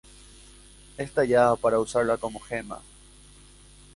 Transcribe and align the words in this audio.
Es 0.97 1.11
tallada 1.13 1.55
para 1.55 1.77
usarla 1.79 2.17
como 2.17 2.39
gema. 2.39 2.81